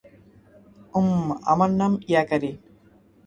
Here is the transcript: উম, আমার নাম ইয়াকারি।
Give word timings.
উম, 0.93 1.09
আমার 1.43 1.69
নাম 1.71 1.91
ইয়াকারি। 2.07 2.51